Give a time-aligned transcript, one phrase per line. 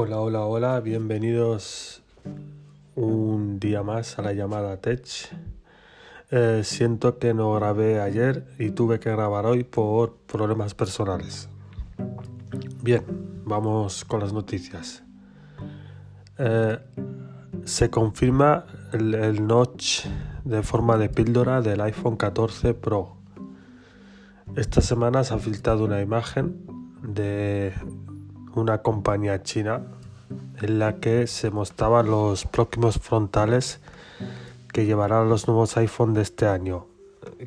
[0.00, 2.04] Hola, hola, hola, bienvenidos
[2.94, 5.02] un día más a la llamada Tech.
[6.30, 11.48] Eh, siento que no grabé ayer y tuve que grabar hoy por problemas personales.
[12.80, 13.02] Bien,
[13.44, 15.02] vamos con las noticias.
[16.38, 16.78] Eh,
[17.64, 20.04] se confirma el, el notch
[20.44, 23.16] de forma de píldora del iPhone 14 Pro.
[24.54, 26.64] Esta semana se ha filtrado una imagen
[27.02, 27.72] de
[28.54, 29.82] una compañía china
[30.60, 33.80] en la que se mostraban los próximos frontales
[34.72, 36.86] que llevarán los nuevos iPhone de este año.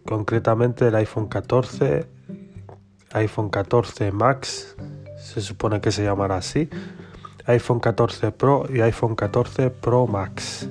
[0.06, 2.08] Concretamente el iPhone 14,
[3.14, 4.76] iPhone 14 Max,
[5.18, 6.70] se supone que se llamará así,
[7.46, 10.70] iPhone 14 Pro y iPhone 14 Pro Max.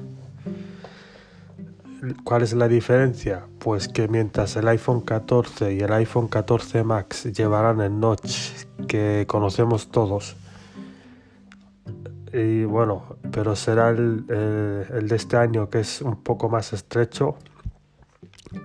[2.25, 3.47] ¿Cuál es la diferencia?
[3.59, 9.25] Pues que mientras el iPhone 14 y el iPhone 14 Max llevarán el notch que
[9.29, 10.37] conocemos todos,
[12.33, 17.37] y bueno, pero será el, de este año que es un poco más estrecho.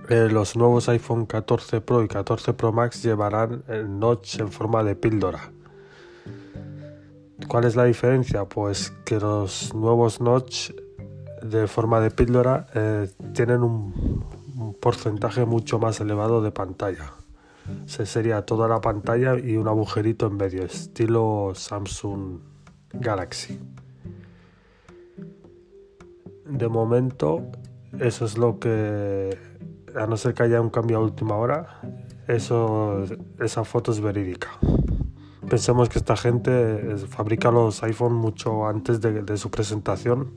[0.08, 4.84] Eh, los nuevos iPhone 14 Pro y 14 Pro Max llevarán el notch en forma
[4.84, 5.50] de píldora.
[7.48, 8.44] ¿Cuál es la diferencia?
[8.44, 10.70] Pues que los nuevos notch
[11.50, 14.24] de forma de píldora eh, tienen un,
[14.80, 17.12] porcentaje mucho más elevado de pantalla.
[17.86, 22.38] Se sería toda la pantalla y un agujerito en medio, estilo Samsung
[22.92, 23.58] Galaxy.
[26.46, 27.42] De momento,
[27.98, 29.36] eso es lo que,
[29.94, 31.80] a no ser que haya un cambio a última hora,
[32.28, 33.04] eso,
[33.40, 34.50] esa foto es verídica.
[35.48, 40.32] Pensemos que esta gente fabrica los iPhone mucho antes de, su presentación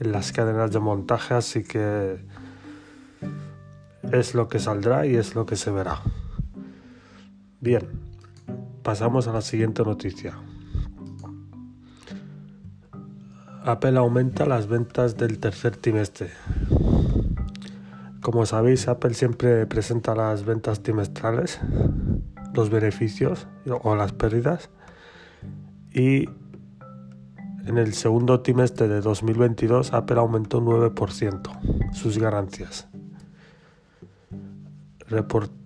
[0.00, 2.18] en las cadenas de montaje, así que
[4.12, 6.00] es lo que saldrá y es lo que se verá.
[7.60, 7.88] Bien,
[8.82, 10.34] pasamos a la siguiente noticia.
[13.64, 16.30] Apple aumenta las ventas del tercer trimestre.
[18.20, 21.60] Como sabéis, Apple siempre presenta las ventas trimestrales,
[22.52, 23.46] los beneficios
[23.82, 24.68] o las pérdidas.
[25.92, 26.28] Y
[27.66, 32.88] en el segundo trimestre de 2022, Apple aumentó un 9% sus ganancias.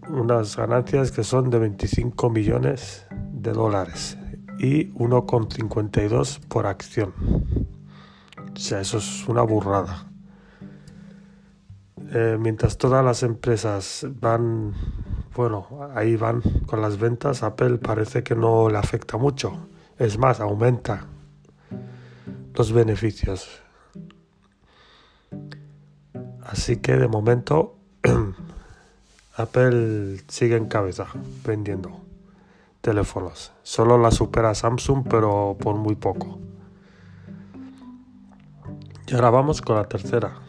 [0.09, 4.17] unas ganancias que son de 25 millones de dólares
[4.59, 7.13] y 1,52 por acción.
[8.55, 10.07] O sea, eso es una burrada.
[12.11, 14.73] Eh, mientras todas las empresas van,
[15.35, 19.69] bueno, ahí van con las ventas, Apple parece que no le afecta mucho.
[19.99, 21.07] Es más, aumenta
[22.59, 23.49] los beneficios.
[26.43, 27.77] Así que de momento
[29.37, 31.07] Apple sigue en cabeza
[31.47, 32.01] vendiendo
[32.81, 33.53] teléfonos.
[33.63, 36.41] Solo la supera Samsung, pero por muy poco.
[39.07, 40.41] Y ahora vamos con la tercera.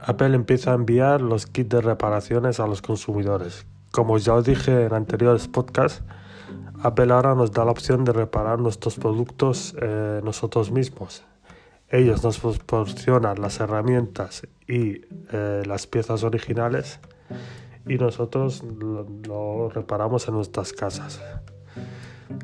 [0.00, 3.64] Apple empieza a enviar los kits de reparaciones a los consumidores.
[3.92, 6.02] Como ya os dije en anteriores podcasts,
[6.82, 11.24] Apple ahora nos da la opción de reparar nuestros productos eh, nosotros mismos.
[11.90, 15.02] Ellos nos proporcionan las herramientas y
[15.32, 17.00] eh, las piezas originales
[17.86, 18.62] y nosotros
[19.26, 21.20] lo reparamos en nuestras casas.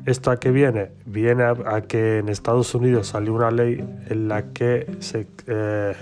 [0.05, 0.91] ¿Esto a qué viene?
[1.05, 3.77] Viene a, que en Estados Unidos salió una ley
[4.09, 4.87] en la que
[5.47, 5.95] eh,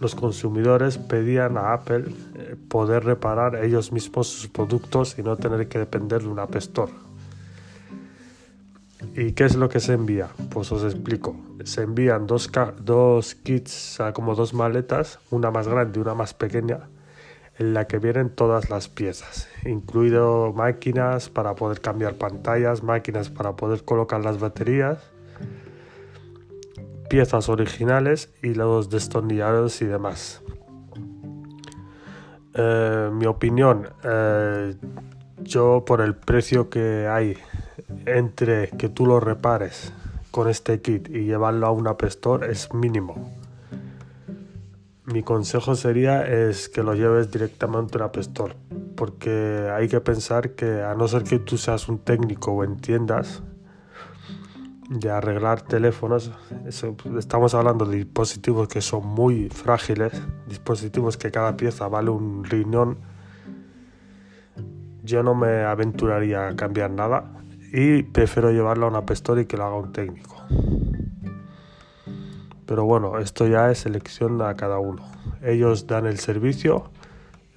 [0.00, 2.04] los consumidores pedían a Apple
[2.36, 6.54] eh, poder reparar ellos mismos sus productos y no tener que depender de un App.
[9.14, 10.28] ¿Y qué es lo que se envía?
[10.50, 11.36] Pues os explico.
[11.64, 12.50] Se envían dos,
[12.80, 16.88] dos kits, como dos maletas, una más grande y una más pequeña,
[17.58, 23.56] en la que vienen todas las piezas, incluido máquinas para poder cambiar pantallas, máquinas para
[23.56, 24.98] poder colocar las baterías,
[27.08, 30.42] piezas originales y los destornilladores y demás.
[32.54, 34.74] Eh, mi opinión, eh,
[35.42, 37.36] yo por el precio que hay
[38.06, 39.92] entre que tú lo repares
[40.30, 43.32] con este kit y llevarlo a una App Store es mínimo
[45.12, 48.54] mi consejo sería es que lo lleves directamente a un App Store,
[48.94, 53.42] porque hay que pensar que a no ser que tú seas un técnico o entiendas
[54.88, 56.32] de arreglar teléfonos,
[57.18, 60.12] estamos hablando de dispositivos que son muy frágiles,
[60.46, 62.98] dispositivos que cada pieza vale un riñón,
[65.02, 67.24] yo no me aventuraría a cambiar nada
[67.72, 70.36] y prefiero llevarlo a una y que lo haga un técnico.
[72.66, 75.02] Pero bueno, esto ya es elección a cada uno.
[75.42, 76.90] Ellos dan el servicio,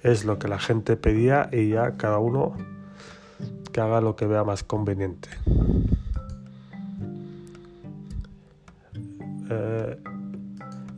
[0.02, 2.56] es lo que la gente pedía y ya cada uno
[3.72, 5.28] que haga lo que vea más conveniente.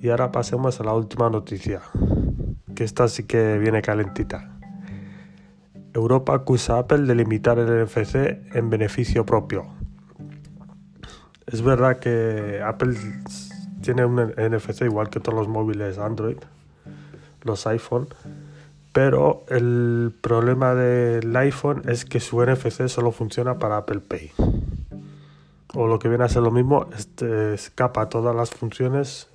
[0.04, 1.80] Y ahora pasemos a la última noticia,
[2.74, 4.50] que esta sí que viene calentita.
[5.94, 9.64] Europa acusa a Apple de limitar el NFC en beneficio propio.
[11.46, 12.94] Es verdad que Apple
[13.80, 16.36] tiene un NFC igual que todos los móviles Android,
[17.40, 18.06] los iPhone,
[18.92, 24.32] pero el problema del iPhone es que su NFC solo funciona para Apple Pay.
[25.72, 29.30] O lo que viene a ser lo mismo, este, escapa todas las funciones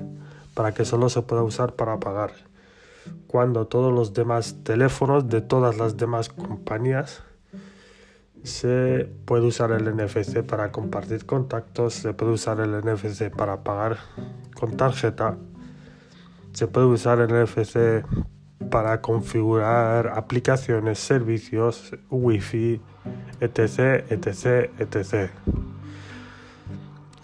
[0.59, 2.33] para que solo se pueda usar para pagar.
[3.27, 7.23] Cuando todos los demás teléfonos de todas las demás compañías
[8.43, 13.99] se puede usar el NFC para compartir contactos, se puede usar el NFC para pagar
[14.53, 15.37] con tarjeta,
[16.51, 18.03] se puede usar el NFC
[18.69, 22.81] para configurar aplicaciones, servicios, wifi,
[23.39, 25.31] etc, etc, etc.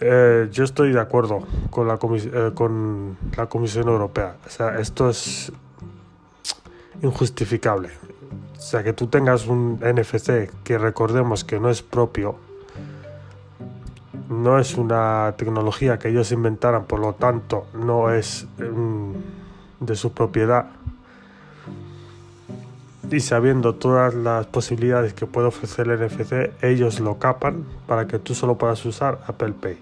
[0.02, 4.36] Eh, yo estoy de acuerdo con la, eh, con la Comisión Europea.
[4.46, 5.52] O sea, esto es
[7.02, 7.90] injustificable.
[8.58, 12.36] O sea, que tú tengas un NFC que recordemos que no es propio,
[14.30, 19.12] no es una tecnología que ellos inventaran, por lo tanto, no es mm,
[19.82, 20.68] de su propiedad.
[23.12, 28.20] Y sabiendo todas las posibilidades que puede ofrecer el NFC, ellos lo capan para que
[28.20, 29.78] tú solo puedas usar Apple Pay.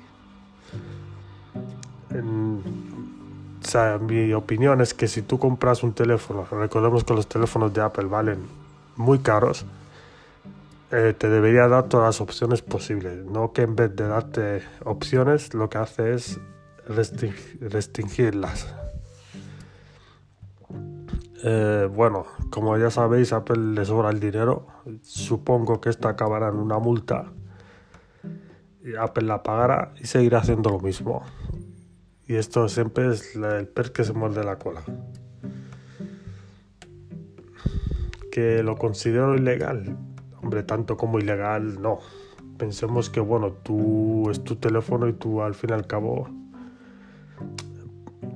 [3.74, 7.82] sea, mi opinión es que si tú compras un teléfono, recordemos que los teléfonos de
[7.82, 8.46] Apple valen
[8.96, 9.66] muy caros,
[10.92, 13.26] eh, te debería dar todas las opciones posibles.
[13.26, 16.40] No que en vez de darte opciones, lo que hace es
[16.88, 18.83] restringirlas.
[21.46, 24.68] Eh, bueno, como ya sabéis, Apple le sobra el dinero.
[25.02, 27.34] Supongo que esta acabará en una multa.
[28.82, 31.24] Y Apple la pagará y seguirá haciendo lo mismo.
[32.28, 34.84] Y esto siempre es el pez que se muerde la cola.
[38.32, 39.98] Que lo considero ilegal.
[40.42, 42.00] Hombre, tanto como ilegal, no.
[42.58, 46.30] Pensemos que, bueno, tú es tu teléfono y tú al fin y al cabo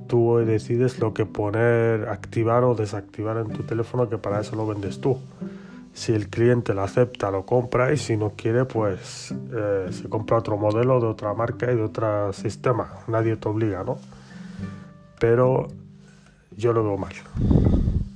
[0.08, 4.66] tú decides lo que poner, activar o desactivar en tu teléfono, que para eso lo
[4.66, 5.18] vendes tú.
[5.92, 10.38] Si el cliente lo acepta, lo compra y si no quiere, pues eh, se compra
[10.38, 12.88] otro modelo de otra marca y de otro sistema.
[13.06, 13.98] Nadie te obliga, ¿no?
[15.20, 15.68] Pero
[16.56, 17.12] yo lo veo mal.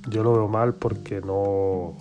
[0.09, 1.95] Yo lo veo mal porque no...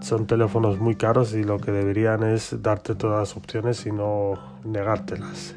[0.00, 4.34] Son teléfonos muy caros y lo que deberían es darte todas las opciones y no
[4.64, 5.54] negártelas.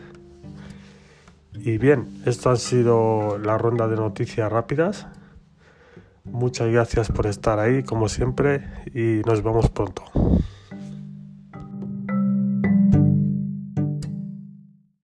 [1.58, 5.08] Y bien, esto ha sido la ronda de noticias rápidas.
[6.26, 8.64] Muchas gracias por estar ahí, como siempre,
[8.94, 10.04] y nos vemos pronto.